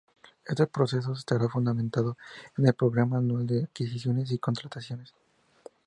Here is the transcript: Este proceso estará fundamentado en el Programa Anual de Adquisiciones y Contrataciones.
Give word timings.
Este 0.51 0.65
proceso 0.65 1.13
estará 1.13 1.47
fundamentado 1.47 2.17
en 2.57 2.65
el 2.65 2.73
Programa 2.73 3.19
Anual 3.19 3.45
de 3.45 3.65
Adquisiciones 3.65 4.31
y 4.31 4.39
Contrataciones. 4.39 5.13